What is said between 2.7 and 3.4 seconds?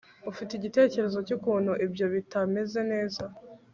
neza